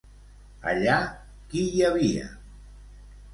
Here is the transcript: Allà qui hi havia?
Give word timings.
Allà 0.71 0.95
qui 1.51 1.61
hi 1.75 1.85
havia? 1.91 2.25